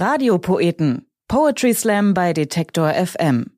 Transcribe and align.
Radiopoeten. 0.00 1.06
Poetry 1.28 1.74
Slam 1.74 2.14
bei 2.14 2.32
Detektor 2.32 2.90
FM. 2.94 3.50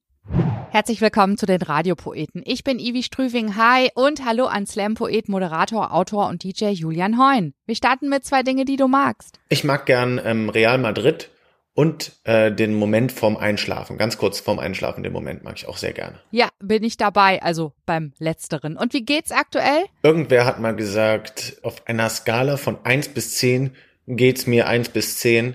Herzlich 0.72 1.00
willkommen 1.00 1.38
zu 1.38 1.46
den 1.46 1.62
Radiopoeten. 1.62 2.42
Ich 2.45 2.65
bin 2.65 2.81
Ivi 2.81 3.04
Strüving. 3.04 3.54
Hi 3.54 3.91
und 3.95 4.25
hallo 4.25 4.47
an 4.47 4.67
Slam-Poet, 4.67 5.28
Moderator, 5.28 5.94
Autor 5.94 6.26
und 6.26 6.42
DJ 6.42 6.70
Julian 6.70 7.17
Heun. 7.17 7.55
Wir 7.65 7.76
starten 7.76 8.09
mit 8.09 8.25
zwei 8.25 8.43
Dinge, 8.43 8.64
die 8.64 8.75
du 8.75 8.89
magst. 8.89 9.39
Ich 9.50 9.62
mag 9.62 9.86
gern 9.86 10.20
ähm, 10.25 10.48
Real 10.48 10.78
Madrid 10.78 11.30
und 11.74 12.10
äh, 12.24 12.50
den 12.50 12.74
Moment 12.74 13.12
vorm 13.12 13.36
Einschlafen. 13.36 13.96
Ganz 13.96 14.18
kurz 14.18 14.40
vorm 14.40 14.59
Einschlafen, 14.59 15.04
den 15.04 15.12
Moment 15.12 15.45
mag 15.45 15.54
ich 15.56 15.68
auch 15.68 15.77
sehr 15.77 15.93
gerne. 15.93 16.18
Ja, 16.32 16.48
bin 16.59 16.82
ich 16.82 16.96
dabei, 16.96 17.40
also 17.40 17.72
beim 17.86 18.14
letzteren. 18.18 18.77
Und 18.77 18.95
wie 18.95 19.04
geht's 19.04 19.30
aktuell? 19.30 19.84
Irgendwer 20.02 20.45
hat 20.45 20.59
mal 20.59 20.74
gesagt, 20.74 21.59
auf 21.62 21.86
einer 21.86 22.11
Skala 22.11 22.56
von 22.56 22.79
eins 22.82 23.06
bis 23.06 23.36
zehn 23.36 23.77
geht's 24.09 24.48
mir 24.48 24.66
eins 24.66 24.88
bis 24.88 25.18
zehn 25.18 25.54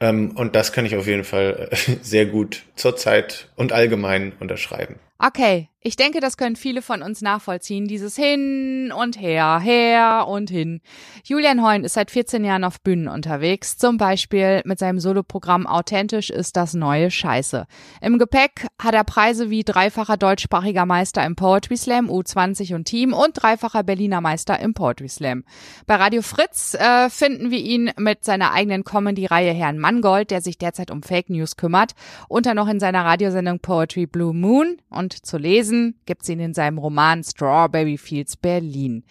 ähm, 0.00 0.32
und 0.36 0.54
das 0.54 0.72
kann 0.72 0.86
ich 0.86 0.96
auf 0.96 1.06
jeden 1.06 1.24
Fall 1.24 1.68
äh, 1.70 1.76
sehr 2.02 2.26
gut 2.26 2.64
zurzeit 2.76 3.48
und 3.56 3.72
allgemein 3.72 4.32
unterschreiben. 4.40 4.96
Okay, 5.18 5.68
ich 5.80 5.94
denke, 5.94 6.18
das 6.18 6.36
können 6.36 6.56
viele 6.56 6.82
von 6.82 7.02
uns 7.02 7.22
nachvollziehen, 7.22 7.86
dieses 7.86 8.16
Hin 8.16 8.92
und 8.92 9.20
Her, 9.20 9.60
her 9.60 10.26
und 10.26 10.50
hin. 10.50 10.80
Julian 11.22 11.64
Heun 11.64 11.84
ist 11.84 11.94
seit 11.94 12.10
14 12.10 12.44
Jahren 12.44 12.64
auf 12.64 12.80
Bühnen 12.80 13.06
unterwegs, 13.06 13.78
zum 13.78 13.96
Beispiel 13.96 14.60
mit 14.64 14.80
seinem 14.80 14.98
Soloprogramm 14.98 15.68
Authentisch 15.68 16.30
ist 16.30 16.56
das 16.56 16.74
neue 16.74 17.12
Scheiße. 17.12 17.66
Im 18.00 18.18
Gepäck 18.18 18.66
hat 18.82 18.94
er 18.94 19.04
Preise 19.04 19.50
wie 19.50 19.62
dreifacher 19.62 20.16
deutschsprachiger 20.16 20.84
Meister 20.84 21.24
im 21.24 21.36
Poetry 21.36 21.76
Slam, 21.76 22.10
U20 22.10 22.74
und 22.74 22.86
Team 22.86 23.12
und 23.12 23.40
dreifacher 23.40 23.84
Berliner 23.84 24.20
Meister 24.20 24.58
im 24.58 24.74
Poetry 24.74 25.08
Slam. 25.08 25.44
Bei 25.86 25.94
Radio 25.94 26.22
Fritz 26.22 26.74
äh, 26.74 27.08
finden 27.08 27.52
wir 27.52 27.60
ihn 27.60 27.92
mit 27.96 28.24
seiner 28.24 28.52
eigenen 28.52 28.82
Comedy-Reihe 28.82 29.52
Herrn 29.52 29.78
Mangold, 29.78 30.32
der 30.32 30.40
sich 30.40 30.58
derzeit 30.58 30.90
um 30.90 31.04
Fake 31.04 31.30
News 31.30 31.56
kümmert, 31.56 31.92
und 32.26 32.46
dann 32.46 32.56
noch 32.56 32.68
in 32.68 32.80
seiner 32.80 33.04
Radiosendung 33.04 33.60
Poetry 33.60 34.06
Blue 34.06 34.34
Moon 34.34 34.78
und 34.90 35.24
zu 35.24 35.38
lesen 35.38 35.67
Lesen 35.68 35.94
gibt's 36.06 36.28
ihn 36.28 36.40
in 36.40 36.54
seinem 36.54 36.78
Roman 36.78 37.22
Strawberry 37.22 37.98
Fields 37.98 38.36
Berlin. 38.36 39.04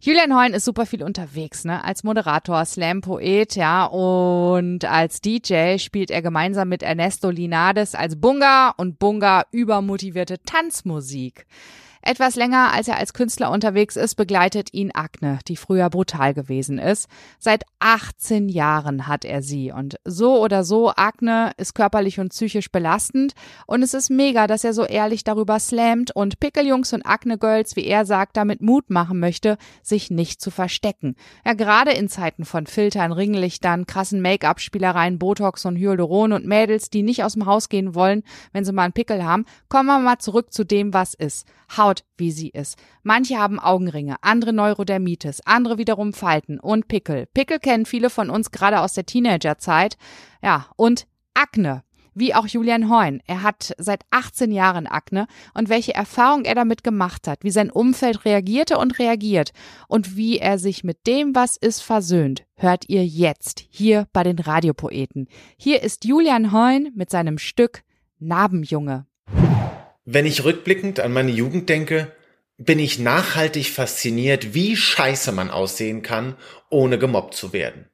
Julian 0.00 0.32
Heun 0.32 0.54
ist 0.54 0.64
super 0.64 0.86
viel 0.86 1.02
unterwegs, 1.02 1.64
ne? 1.64 1.82
Als 1.84 2.04
Moderator, 2.04 2.64
Slam-Poet, 2.64 3.56
ja, 3.56 3.84
und 3.86 4.84
als 4.84 5.20
DJ 5.20 5.78
spielt 5.78 6.12
er 6.12 6.22
gemeinsam 6.22 6.68
mit 6.68 6.84
Ernesto 6.84 7.30
Linades 7.30 7.96
als 7.96 8.20
Bunga 8.20 8.74
und 8.76 9.00
Bunga 9.00 9.44
übermotivierte 9.50 10.40
Tanzmusik. 10.44 11.46
Etwas 12.02 12.36
länger, 12.36 12.72
als 12.72 12.88
er 12.88 12.96
als 12.96 13.12
Künstler 13.12 13.50
unterwegs 13.50 13.96
ist, 13.96 14.14
begleitet 14.14 14.72
ihn 14.72 14.90
Agne, 14.94 15.38
die 15.48 15.56
früher 15.56 15.90
brutal 15.90 16.34
gewesen 16.34 16.78
ist. 16.78 17.08
Seit 17.38 17.64
18 17.80 18.48
Jahren 18.48 19.06
hat 19.06 19.24
er 19.24 19.42
sie 19.42 19.72
und 19.72 19.96
so 20.04 20.42
oder 20.42 20.64
so, 20.64 20.92
Agne 20.94 21.52
ist 21.56 21.74
körperlich 21.74 22.20
und 22.20 22.30
psychisch 22.30 22.70
belastend 22.70 23.34
und 23.66 23.82
es 23.82 23.94
ist 23.94 24.10
mega, 24.10 24.46
dass 24.46 24.64
er 24.64 24.72
so 24.72 24.84
ehrlich 24.84 25.24
darüber 25.24 25.58
slammt 25.58 26.10
und 26.14 26.40
Pickeljungs 26.40 26.92
und 26.92 27.04
Agne-Girls, 27.04 27.76
wie 27.76 27.84
er 27.84 28.04
sagt, 28.04 28.36
damit 28.36 28.62
Mut 28.62 28.90
machen 28.90 29.20
möchte, 29.20 29.58
sich 29.82 30.10
nicht 30.10 30.40
zu 30.40 30.50
verstecken. 30.50 31.16
Ja, 31.44 31.54
gerade 31.54 31.92
in 31.92 32.08
Zeiten 32.08 32.44
von 32.44 32.66
Filtern, 32.66 33.12
Ringlichtern, 33.12 33.86
krassen 33.86 34.22
Make-up-Spielereien, 34.22 35.18
Botox 35.18 35.64
und 35.64 35.76
Hyaluron 35.76 36.32
und 36.32 36.46
Mädels, 36.46 36.90
die 36.90 37.02
nicht 37.02 37.24
aus 37.24 37.34
dem 37.34 37.46
Haus 37.46 37.68
gehen 37.68 37.94
wollen, 37.94 38.22
wenn 38.52 38.64
sie 38.64 38.72
mal 38.72 38.84
einen 38.84 38.92
Pickel 38.92 39.24
haben, 39.24 39.44
kommen 39.68 39.86
wir 39.86 39.98
mal 39.98 40.18
zurück 40.18 40.52
zu 40.52 40.64
dem, 40.64 40.94
was 40.94 41.14
ist. 41.14 41.46
Haut, 41.88 42.04
wie 42.16 42.30
sie 42.30 42.50
ist. 42.50 42.76
Manche 43.02 43.38
haben 43.38 43.58
Augenringe, 43.58 44.16
andere 44.20 44.52
Neurodermitis, 44.52 45.40
andere 45.44 45.78
wiederum 45.78 46.12
Falten 46.12 46.60
und 46.60 46.86
Pickel. 46.86 47.26
Pickel 47.32 47.58
kennen 47.58 47.86
viele 47.86 48.10
von 48.10 48.28
uns 48.30 48.50
gerade 48.50 48.80
aus 48.80 48.92
der 48.92 49.06
Teenagerzeit. 49.06 49.96
Ja, 50.42 50.66
und 50.76 51.06
Akne. 51.34 51.82
Wie 52.14 52.34
auch 52.34 52.46
Julian 52.46 52.90
Heun. 52.90 53.22
Er 53.26 53.42
hat 53.42 53.74
seit 53.78 54.02
18 54.10 54.50
Jahren 54.50 54.88
Akne 54.88 55.28
und 55.54 55.68
welche 55.68 55.94
Erfahrung 55.94 56.44
er 56.44 56.56
damit 56.56 56.82
gemacht 56.82 57.28
hat, 57.28 57.44
wie 57.44 57.50
sein 57.50 57.70
Umfeld 57.70 58.24
reagierte 58.24 58.76
und 58.76 58.98
reagiert 58.98 59.52
und 59.86 60.16
wie 60.16 60.38
er 60.38 60.58
sich 60.58 60.82
mit 60.82 61.06
dem, 61.06 61.36
was 61.36 61.56
ist, 61.56 61.80
versöhnt, 61.80 62.44
hört 62.56 62.88
ihr 62.88 63.06
jetzt 63.06 63.62
hier 63.70 64.08
bei 64.12 64.24
den 64.24 64.38
Radiopoeten. 64.38 65.28
Hier 65.56 65.82
ist 65.82 66.04
Julian 66.04 66.52
Heun 66.52 66.90
mit 66.94 67.08
seinem 67.08 67.38
Stück 67.38 67.82
Narbenjunge. 68.18 69.07
Wenn 70.10 70.24
ich 70.24 70.42
rückblickend 70.42 71.00
an 71.00 71.12
meine 71.12 71.30
Jugend 71.30 71.68
denke, 71.68 72.10
bin 72.56 72.78
ich 72.78 72.98
nachhaltig 72.98 73.66
fasziniert, 73.66 74.54
wie 74.54 74.74
scheiße 74.74 75.32
man 75.32 75.50
aussehen 75.50 76.00
kann, 76.00 76.34
ohne 76.70 76.98
gemobbt 76.98 77.34
zu 77.34 77.52
werden. 77.52 77.90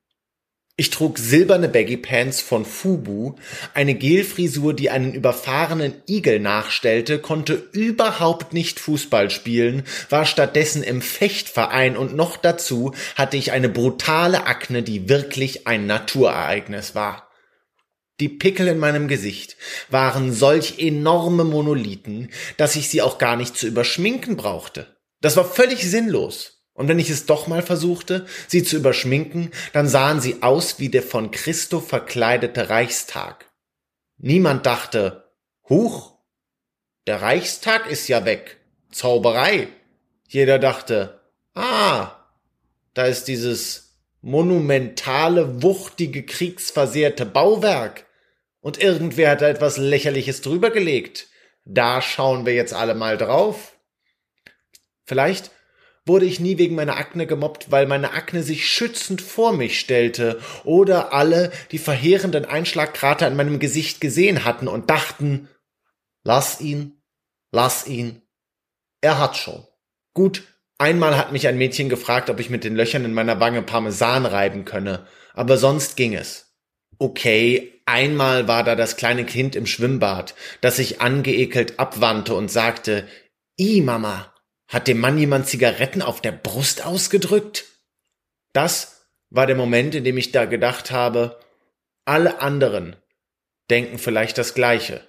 Ich 0.77 0.91
trug 0.91 1.19
silberne 1.19 1.69
Baggy 1.69 1.97
Pants 1.97 2.41
von 2.41 2.65
Fubu, 2.65 3.35
eine 3.75 3.97
Gelfrisur, 3.97 4.75
die 4.75 4.91
einen 4.91 5.13
überfahrenen 5.13 6.05
Igel 6.09 6.39
nachstellte, 6.39 7.19
konnte 7.19 7.55
überhaupt 7.73 8.53
nicht 8.53 8.79
Fußball 8.79 9.29
spielen, 9.29 9.83
war 10.09 10.25
stattdessen 10.25 10.85
im 10.85 11.03
Fechtverein 11.03 11.97
und 11.97 12.15
noch 12.15 12.37
dazu 12.37 12.95
hatte 13.17 13.37
ich 13.37 13.51
eine 13.51 13.69
brutale 13.69 14.47
Akne, 14.47 14.85
die 14.85 15.09
wirklich 15.09 15.67
ein 15.67 15.89
Naturereignis 15.89 16.95
war. 16.95 17.29
Die 18.21 18.29
Pickel 18.29 18.69
in 18.69 18.79
meinem 18.79 19.09
Gesicht 19.09 19.57
waren 19.91 20.33
solch 20.33 20.79
enorme 20.79 21.45
Monolithen, 21.45 22.31
dass 22.57 22.77
ich 22.77 22.89
sie 22.89 23.03
auch 23.03 23.19
gar 23.19 23.37
nicht 23.37 23.57
zu 23.57 23.67
überschminken 23.67 24.37
brauchte. 24.37 24.97
Das 25.21 25.37
war 25.37 25.45
völlig 25.45 25.89
sinnlos. 25.89 26.55
Und 26.75 26.89
wenn 26.89 26.99
ich 26.99 27.11
es 27.11 27.27
doch 27.27 27.47
mal 27.47 27.63
versuchte, 27.63 28.27
sie 28.49 28.63
zu 28.63 28.77
überschminken, 28.77 29.53
dann 29.73 29.89
sahen 29.89 30.21
sie 30.21 30.43
aus 30.43 30.79
wie 30.79 30.89
der 30.89 31.03
von 31.03 31.31
Christo 31.31 31.81
verkleidete 31.81 32.69
Reichstag. 32.69 33.51
Niemand 34.19 34.67
dachte, 34.67 35.25
Huch, 35.69 36.19
der 37.07 37.23
Reichstag 37.23 37.91
ist 37.91 38.09
ja 38.09 38.25
weg. 38.25 38.61
Zauberei. 38.91 39.69
Jeder 40.29 40.59
dachte, 40.59 41.21
ah, 41.55 42.13
da 42.93 43.07
ist 43.07 43.25
dieses 43.29 43.94
monumentale, 44.25 45.63
wuchtige, 45.63 46.25
kriegsversehrte 46.25 47.27
Bauwerk. 47.27 48.07
Und 48.61 48.83
irgendwer 48.83 49.31
hat 49.31 49.43
da 49.43 49.49
etwas 49.49 49.77
Lächerliches 49.77 50.41
drüber 50.41 50.71
gelegt. 50.71 51.29
Da 51.67 52.01
schauen 52.01 52.47
wir 52.47 52.55
jetzt 52.55 52.73
alle 52.73 52.95
mal 52.95 53.19
drauf. 53.19 53.79
Vielleicht 55.05 55.51
wurde 56.07 56.25
ich 56.25 56.41
nie 56.41 56.57
wegen 56.57 56.75
meiner 56.75 56.97
Akne 56.97 57.27
gemobbt, 57.27 57.71
weil 57.71 57.87
meine 57.87 58.13
Akne 58.13 58.43
sich 58.43 58.67
schützend 58.67 59.21
vor 59.21 59.53
mich 59.53 59.79
stellte 59.79 60.41
oder 60.65 61.13
alle 61.13 61.53
die 61.71 61.79
verheerenden 61.79 62.47
Einschlagkrater 62.47 63.29
in 63.29 63.37
meinem 63.37 63.59
Gesicht 63.59 64.01
gesehen 64.01 64.45
hatten 64.45 64.69
und 64.69 64.89
dachten, 64.89 65.49
lass 66.23 66.63
ihn, 66.63 67.03
lass 67.53 67.87
ihn. 67.87 68.23
Er 69.03 69.19
hat 69.19 69.37
schon. 69.37 69.67
Gut, 70.15 70.45
Einmal 70.79 71.17
hat 71.17 71.33
mich 71.33 71.47
ein 71.47 71.59
Mädchen 71.59 71.89
gefragt, 71.89 72.31
ob 72.31 72.41
ich 72.41 72.51
mit 72.51 72.65
den 72.65 72.75
Löchern 72.75 73.05
in 73.05 73.15
meiner 73.15 73.39
Wange 73.41 73.63
Parmesan 73.63 74.27
reiben 74.27 74.65
könne, 74.65 75.07
aber 75.33 75.57
sonst 75.57 75.97
ging 75.97 76.15
es. 76.15 76.53
Okay, 76.99 77.81
einmal 77.87 78.49
war 78.49 78.65
da 78.65 78.75
das 78.77 78.97
kleine 78.97 79.25
Kind 79.25 79.57
im 79.57 79.67
Schwimmbad, 79.67 80.35
das 80.61 80.77
sich 80.77 81.01
angeekelt 81.01 81.79
abwandte 81.79 82.35
und 82.35 82.51
sagte, 82.51 83.07
I, 83.59 83.81
Mama, 83.81 84.33
hat 84.67 84.89
dem 84.89 84.99
Mann 84.99 85.19
jemand 85.19 85.47
Zigaretten 85.47 86.03
auf 86.03 86.21
der 86.21 86.33
Brust 86.33 86.85
ausgedrückt? 86.85 87.65
Das 88.53 89.07
war 89.31 89.47
der 89.47 89.57
Moment, 89.57 89.95
in 89.95 90.05
dem 90.05 90.17
ich 90.17 90.33
da 90.33 90.45
gedacht 90.45 90.91
habe, 90.91 91.41
alle 92.05 92.41
anderen 92.41 92.97
denken 93.71 93.99
vielleicht 93.99 94.39
das 94.39 94.55
Gleiche. 94.55 95.07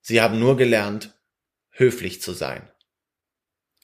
Sie 0.00 0.20
haben 0.20 0.38
nur 0.38 0.56
gelernt, 0.56 1.14
höflich 1.70 2.22
zu 2.22 2.32
sein. 2.32 2.68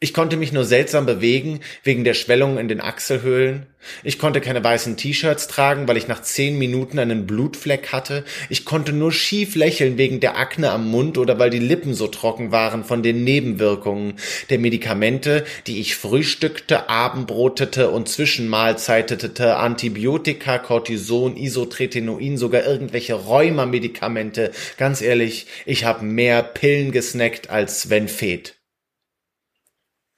Ich 0.00 0.14
konnte 0.14 0.36
mich 0.36 0.52
nur 0.52 0.64
seltsam 0.64 1.06
bewegen 1.06 1.58
wegen 1.82 2.04
der 2.04 2.14
Schwellungen 2.14 2.58
in 2.58 2.68
den 2.68 2.80
Achselhöhlen. 2.80 3.66
Ich 4.04 4.20
konnte 4.20 4.40
keine 4.40 4.62
weißen 4.62 4.96
T-Shirts 4.96 5.48
tragen, 5.48 5.88
weil 5.88 5.96
ich 5.96 6.06
nach 6.06 6.22
zehn 6.22 6.56
Minuten 6.56 7.00
einen 7.00 7.26
Blutfleck 7.26 7.90
hatte. 7.90 8.24
Ich 8.48 8.64
konnte 8.64 8.92
nur 8.92 9.10
schief 9.10 9.56
lächeln 9.56 9.98
wegen 9.98 10.20
der 10.20 10.36
Akne 10.36 10.70
am 10.70 10.88
Mund 10.88 11.18
oder 11.18 11.40
weil 11.40 11.50
die 11.50 11.58
Lippen 11.58 11.94
so 11.94 12.06
trocken 12.06 12.52
waren 12.52 12.84
von 12.84 13.02
den 13.02 13.24
Nebenwirkungen 13.24 14.14
der 14.50 14.60
Medikamente, 14.60 15.44
die 15.66 15.80
ich 15.80 15.96
frühstückte, 15.96 16.88
abendbrotete 16.88 17.90
und 17.90 18.08
zwischenmahlzeitete, 18.08 19.56
Antibiotika, 19.56 20.58
Cortison, 20.58 21.36
Isotretinoin, 21.36 22.36
sogar 22.36 22.64
irgendwelche 22.64 23.14
Rheuma-Medikamente. 23.14 24.52
Ganz 24.76 25.02
ehrlich, 25.02 25.48
ich 25.66 25.84
habe 25.84 26.04
mehr 26.04 26.44
Pillen 26.44 26.92
gesnackt 26.92 27.50
als 27.50 27.82
Sven 27.82 28.06
Feth 28.06 28.57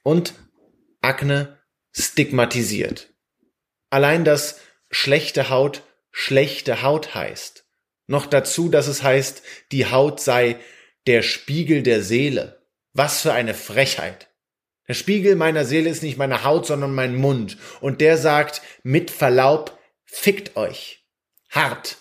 und 0.03 0.33
Akne 1.01 1.59
stigmatisiert. 1.91 3.13
Allein 3.89 4.23
dass 4.23 4.59
schlechte 4.89 5.49
Haut 5.49 5.83
schlechte 6.11 6.83
Haut 6.83 7.15
heißt. 7.15 7.65
Noch 8.07 8.25
dazu, 8.25 8.69
dass 8.69 8.87
es 8.87 9.03
heißt, 9.03 9.41
die 9.71 9.85
Haut 9.89 10.19
sei 10.19 10.57
der 11.07 11.21
Spiegel 11.21 11.81
der 11.81 12.03
Seele. 12.03 12.61
Was 12.93 13.21
für 13.21 13.33
eine 13.33 13.53
Frechheit. 13.53 14.27
Der 14.87 14.93
Spiegel 14.93 15.35
meiner 15.35 15.63
Seele 15.63 15.89
ist 15.89 16.03
nicht 16.03 16.17
meine 16.17 16.43
Haut, 16.43 16.65
sondern 16.65 16.93
mein 16.93 17.15
Mund. 17.15 17.57
Und 17.79 18.01
der 18.01 18.17
sagt, 18.17 18.61
mit 18.83 19.09
Verlaub, 19.09 19.79
fickt 20.03 20.57
euch. 20.57 21.05
Hart. 21.49 21.97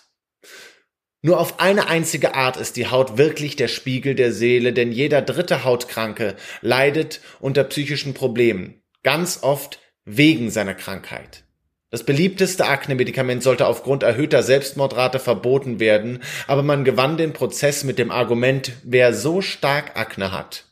Nur 1.22 1.38
auf 1.38 1.61
eine 1.61 1.88
einzige 1.88 2.34
Art 2.34 2.56
ist 2.56 2.76
die 2.76 2.87
Haut 2.87 3.19
wirklich 3.19 3.55
der 3.55 3.69
Spiegel 3.69 4.14
der 4.14 4.32
Seele, 4.32 4.72
denn 4.72 4.90
jeder 4.90 5.20
dritte 5.20 5.64
Hautkranke 5.64 6.34
leidet 6.62 7.20
unter 7.40 7.64
psychischen 7.64 8.14
Problemen, 8.14 8.82
ganz 9.02 9.40
oft 9.43 9.81
wegen 10.06 10.50
seiner 10.50 10.75
Krankheit. 10.75 11.44
Das 11.90 12.05
beliebteste 12.05 12.67
Akne-Medikament 12.67 13.43
sollte 13.43 13.67
aufgrund 13.67 14.02
erhöhter 14.02 14.43
Selbstmordrate 14.43 15.19
verboten 15.19 15.78
werden, 15.78 16.20
aber 16.46 16.62
man 16.62 16.84
gewann 16.84 17.19
den 17.19 17.32
Prozess 17.32 17.84
mit 17.84 17.99
dem 17.99 18.11
Argument, 18.11 18.73
wer 18.84 19.12
so 19.12 19.43
stark 19.43 19.99
Akne 19.99 20.32
hat, 20.32 20.66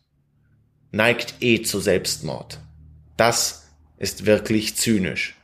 neigt 0.92 1.34
eh 1.40 1.60
zu 1.62 1.80
Selbstmord. 1.80 2.60
Das 3.16 3.68
ist 3.98 4.24
wirklich 4.24 4.76
zynisch. 4.76 5.34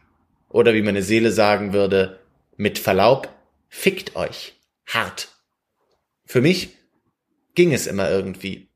Oder 0.49 0.73
wie 0.75 0.83
meine 0.83 1.03
Seele 1.03 1.33
sagen 1.33 1.73
würde, 1.73 2.21
mit 2.57 2.79
Verlaub, 2.79 3.29
fickt 3.69 4.15
euch 4.15 4.54
hart. 4.87 5.29
Für 6.25 6.41
mich 6.41 6.77
ging 7.55 7.73
es 7.73 7.87
immer 7.87 8.11
irgendwie. 8.11 8.69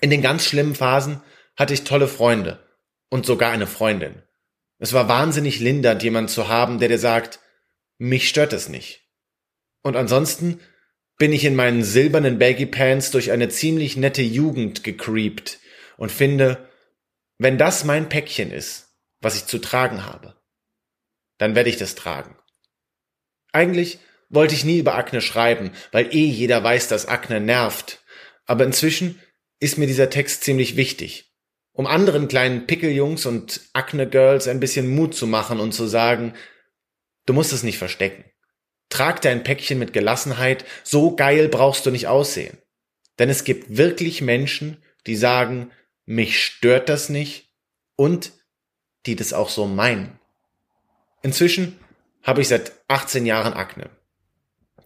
In 0.00 0.10
den 0.10 0.22
ganz 0.22 0.44
schlimmen 0.44 0.74
Phasen 0.74 1.20
hatte 1.56 1.74
ich 1.74 1.84
tolle 1.84 2.08
Freunde 2.08 2.66
und 3.10 3.26
sogar 3.26 3.52
eine 3.52 3.66
Freundin. 3.66 4.22
Es 4.78 4.92
war 4.92 5.08
wahnsinnig 5.08 5.60
lindernd, 5.60 6.02
jemand 6.02 6.30
zu 6.30 6.48
haben, 6.48 6.78
der 6.78 6.88
dir 6.88 6.98
sagt, 6.98 7.40
mich 7.98 8.28
stört 8.28 8.54
es 8.54 8.68
nicht. 8.68 9.06
Und 9.82 9.96
ansonsten 9.96 10.60
bin 11.18 11.34
ich 11.34 11.44
in 11.44 11.54
meinen 11.54 11.84
silbernen 11.84 12.38
Baggy 12.38 12.64
Pants 12.64 13.10
durch 13.10 13.30
eine 13.30 13.50
ziemlich 13.50 13.96
nette 13.98 14.22
Jugend 14.22 14.84
gecreept 14.84 15.58
und 15.98 16.10
finde, 16.10 16.70
wenn 17.36 17.58
das 17.58 17.84
mein 17.84 18.08
Päckchen 18.08 18.50
ist, 18.50 18.88
was 19.20 19.36
ich 19.36 19.44
zu 19.44 19.58
tragen 19.58 20.06
habe, 20.06 20.34
dann 21.36 21.54
werde 21.54 21.68
ich 21.68 21.76
das 21.76 21.94
tragen. 21.94 22.36
Eigentlich 23.52 23.98
wollte 24.30 24.54
ich 24.54 24.64
nie 24.64 24.78
über 24.78 24.94
Akne 24.94 25.20
schreiben, 25.20 25.72
weil 25.92 26.06
eh 26.14 26.24
jeder 26.24 26.62
weiß, 26.62 26.88
dass 26.88 27.06
Akne 27.06 27.40
nervt. 27.40 28.02
Aber 28.46 28.64
inzwischen 28.64 29.20
ist 29.58 29.76
mir 29.76 29.86
dieser 29.86 30.08
Text 30.08 30.44
ziemlich 30.44 30.76
wichtig. 30.76 31.34
Um 31.72 31.86
anderen 31.86 32.28
kleinen 32.28 32.66
Pickeljungs 32.66 33.26
und 33.26 33.60
Akne-Girls 33.72 34.48
ein 34.48 34.60
bisschen 34.60 34.88
Mut 34.88 35.14
zu 35.14 35.26
machen 35.26 35.60
und 35.60 35.72
zu 35.72 35.86
sagen, 35.86 36.34
du 37.26 37.32
musst 37.32 37.52
es 37.52 37.62
nicht 37.62 37.78
verstecken. 37.78 38.24
Trag 38.88 39.20
dein 39.20 39.44
Päckchen 39.44 39.78
mit 39.78 39.92
Gelassenheit, 39.92 40.64
so 40.82 41.14
geil 41.14 41.48
brauchst 41.48 41.86
du 41.86 41.90
nicht 41.90 42.08
aussehen. 42.08 42.58
Denn 43.18 43.28
es 43.28 43.44
gibt 43.44 43.76
wirklich 43.76 44.22
Menschen, 44.22 44.82
die 45.06 45.16
sagen, 45.16 45.70
mich 46.06 46.42
stört 46.42 46.88
das 46.88 47.08
nicht 47.08 47.50
und 47.96 48.32
die 49.06 49.16
das 49.16 49.32
auch 49.32 49.48
so 49.48 49.66
meinen. 49.66 50.18
Inzwischen 51.22 51.78
habe 52.22 52.40
ich 52.40 52.48
seit 52.48 52.72
18 52.88 53.26
Jahren 53.26 53.52
Akne. 53.52 53.90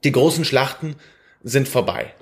Die 0.04 0.12
großen 0.12 0.44
Schlachten 0.44 0.96
sind 1.42 1.66
vorbei. 1.66 2.12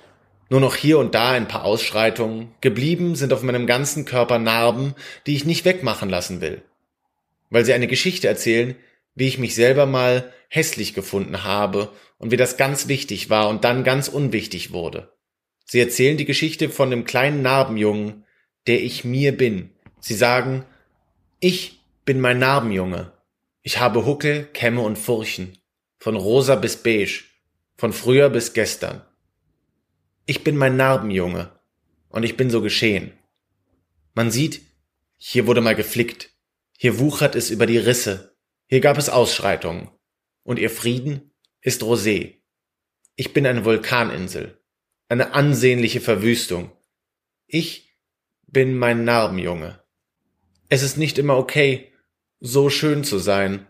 Nur 0.49 0.61
noch 0.61 0.77
hier 0.77 0.99
und 0.99 1.15
da 1.15 1.31
ein 1.31 1.49
paar 1.49 1.65
Ausschreitungen. 1.65 2.55
Geblieben 2.61 3.17
sind 3.17 3.33
auf 3.33 3.43
meinem 3.43 3.67
ganzen 3.67 4.05
Körper 4.05 4.39
Narben, 4.39 4.95
die 5.27 5.35
ich 5.35 5.45
nicht 5.45 5.65
wegmachen 5.65 6.09
lassen 6.09 6.41
will. 6.41 6.63
Weil 7.51 7.65
sie 7.65 7.73
eine 7.73 7.89
Geschichte 7.89 8.29
erzählen, 8.29 8.77
wie 9.15 9.27
ich 9.27 9.39
mich 9.39 9.55
selber 9.55 9.87
mal 9.87 10.33
hässlich 10.49 10.95
gefunden 10.95 11.43
habe 11.43 11.91
und 12.19 12.31
wie 12.31 12.37
das 12.37 12.57
ganz 12.57 12.87
wichtig 12.87 13.31
war 13.31 13.49
und 13.49 13.65
dann 13.65 13.83
ganz 13.83 14.09
unwichtig 14.09 14.73
wurde. 14.73 15.13
Sie 15.65 15.81
erzählen 15.81 16.17
die 16.17 16.25
Geschichte 16.25 16.69
von 16.69 16.91
dem 16.91 17.05
kleinen 17.05 17.43
Narbenjungen, 17.43 18.25
der 18.67 18.83
ich 18.83 19.05
mir 19.05 19.37
bin. 19.37 19.71
Sie 20.01 20.15
sagen, 20.15 20.65
ich 21.41 21.81
bin 22.05 22.21
mein 22.21 22.39
Narbenjunge. 22.39 23.13
Ich 23.63 23.81
habe 23.81 24.07
Huckel, 24.07 24.45
Kämme 24.53 24.83
und 24.83 24.99
Furchen. 24.99 25.59
Von 25.99 26.17
rosa 26.17 26.55
bis 26.57 26.77
beige. 26.77 27.32
Von 27.83 27.93
früher 27.93 28.31
bis 28.31 28.53
gestern. 28.53 29.05
Ich 30.25 30.45
bin 30.45 30.57
mein 30.57 30.77
Narbenjunge. 30.77 31.51
Und 32.11 32.23
ich 32.23 32.37
bin 32.37 32.49
so 32.49 32.63
geschehen. 32.63 33.13
Man 34.15 34.31
sieht, 34.31 34.63
hier 35.17 35.49
wurde 35.49 35.63
mal 35.63 35.75
geflickt. 35.75 36.31
Hier 36.79 37.01
wuchert 37.01 37.35
es 37.35 37.51
über 37.51 37.67
die 37.67 37.79
Risse. 37.79 38.37
Hier 38.69 38.79
gab 38.79 38.99
es 38.99 39.09
Ausschreitungen. 39.09 39.91
Und 40.45 40.61
ihr 40.61 40.71
Frieden 40.71 41.33
ist 41.61 41.83
Rosé. 41.83 42.37
Ich 43.17 43.33
bin 43.33 43.45
eine 43.49 43.65
Vulkaninsel. 43.65 44.63
Eine 45.09 45.35
ansehnliche 45.35 46.01
Verwüstung. 46.01 46.71
Ich 47.49 47.97
bin 48.47 48.79
mein 48.79 49.03
Narbenjunge. 49.03 49.83
Es 50.69 50.85
ist 50.85 50.99
nicht 50.99 51.19
immer 51.19 51.37
okay, 51.37 51.93
so 52.39 52.71
schön 52.71 53.03
zu 53.03 53.19
sein. 53.19 53.67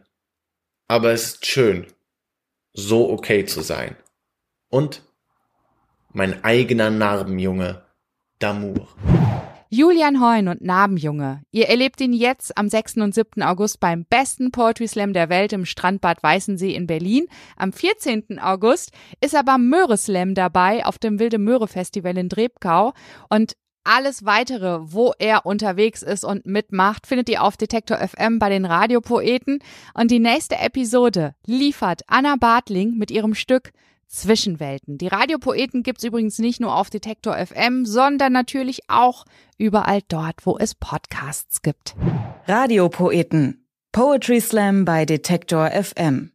Aber 0.86 1.12
es 1.12 1.28
ist 1.28 1.46
schön, 1.46 1.86
so 2.74 3.10
okay 3.10 3.44
zu 3.44 3.60
sein 3.60 3.96
und 4.68 5.02
mein 6.12 6.44
eigener 6.44 6.90
Narbenjunge, 6.90 7.82
Damour. 8.38 8.88
Julian 9.74 10.20
Heun 10.20 10.48
und 10.48 10.60
Narbenjunge. 10.60 11.44
Ihr 11.50 11.70
erlebt 11.70 11.98
ihn 12.02 12.12
jetzt 12.12 12.58
am 12.58 12.68
6. 12.68 12.98
und 12.98 13.14
7. 13.14 13.42
August 13.42 13.80
beim 13.80 14.04
besten 14.04 14.50
Poetry 14.50 14.86
Slam 14.86 15.14
der 15.14 15.30
Welt 15.30 15.54
im 15.54 15.64
Strandbad 15.64 16.22
Weißensee 16.22 16.74
in 16.74 16.86
Berlin. 16.86 17.26
Am 17.56 17.72
14. 17.72 18.38
August 18.38 18.92
ist 19.22 19.32
er 19.32 19.44
beim 19.44 19.70
Möhre 19.70 19.96
Slam 19.96 20.34
dabei 20.34 20.84
auf 20.84 20.98
dem 20.98 21.18
Wilde 21.18 21.38
Möhre 21.38 21.68
Festival 21.68 22.18
in 22.18 22.28
Drebkau 22.28 22.92
und 23.30 23.54
alles 23.84 24.24
weitere, 24.24 24.78
wo 24.92 25.12
er 25.18 25.46
unterwegs 25.46 26.02
ist 26.02 26.24
und 26.24 26.46
mitmacht, 26.46 27.06
findet 27.06 27.28
ihr 27.28 27.42
auf 27.42 27.56
Detektor 27.56 27.98
FM 27.98 28.38
bei 28.38 28.48
den 28.48 28.64
Radiopoeten. 28.64 29.60
Und 29.94 30.10
die 30.10 30.18
nächste 30.18 30.58
Episode 30.58 31.34
liefert 31.46 32.02
Anna 32.06 32.36
Bartling 32.36 32.96
mit 32.96 33.10
ihrem 33.10 33.34
Stück 33.34 33.72
Zwischenwelten. 34.06 34.98
Die 34.98 35.08
Radiopoeten 35.08 35.82
gibt's 35.82 36.04
übrigens 36.04 36.38
nicht 36.38 36.60
nur 36.60 36.76
auf 36.76 36.90
Detektor 36.90 37.34
FM, 37.34 37.86
sondern 37.86 38.32
natürlich 38.32 38.80
auch 38.88 39.24
überall 39.56 40.00
dort, 40.08 40.44
wo 40.44 40.58
es 40.58 40.74
Podcasts 40.74 41.62
gibt. 41.62 41.94
Radiopoeten. 42.46 43.66
Poetry 43.90 44.40
Slam 44.40 44.84
bei 44.84 45.06
Detektor 45.06 45.70
FM. 45.70 46.32